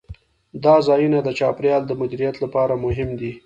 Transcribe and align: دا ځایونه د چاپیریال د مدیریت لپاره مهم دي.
دا 0.63 0.75
ځایونه 0.87 1.19
د 1.23 1.29
چاپیریال 1.39 1.81
د 1.87 1.91
مدیریت 2.01 2.35
لپاره 2.43 2.73
مهم 2.85 3.09
دي. 3.19 3.31